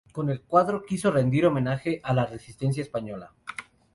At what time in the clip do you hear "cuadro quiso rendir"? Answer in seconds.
0.41-1.45